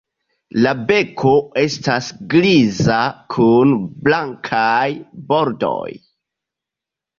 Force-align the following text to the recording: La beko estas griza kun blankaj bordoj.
La 0.65 0.69
beko 0.91 1.33
estas 1.63 2.07
griza 2.35 2.97
kun 3.37 3.77
blankaj 4.09 4.89
bordoj. 5.31 5.89